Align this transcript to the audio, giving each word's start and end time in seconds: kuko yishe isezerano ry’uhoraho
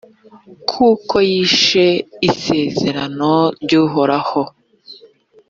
kuko 0.69 1.15
yishe 1.31 1.85
isezerano 2.29 3.31
ry’uhoraho 3.63 4.41